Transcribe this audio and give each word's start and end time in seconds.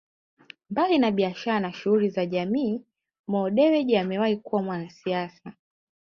Mbali 0.69 0.97
na 0.99 1.11
biashara 1.11 1.59
na 1.59 1.73
shughuli 1.73 2.09
za 2.09 2.25
jamii 2.25 2.81
Mo 3.27 3.49
Dewji 3.49 3.95
amewahi 3.97 4.37
kuwa 4.37 4.61
mwanasiasa 4.61 5.53